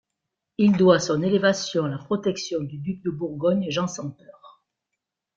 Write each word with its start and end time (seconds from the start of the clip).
Il 0.57 0.77
doit 0.77 0.99
son 0.99 1.21
élévation 1.21 1.85
à 1.85 1.89
la 1.89 1.99
protection 1.99 2.59
du 2.61 2.79
duc 2.79 3.03
de 3.03 3.11
Bourgogne 3.11 3.67
Jean 3.69 3.85
sans 3.87 4.09
Peur. 4.09 4.63